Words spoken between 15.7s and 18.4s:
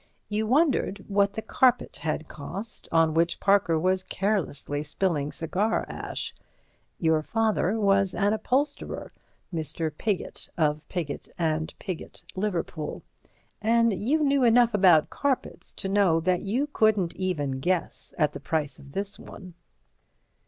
to know that you couldn't even guess at the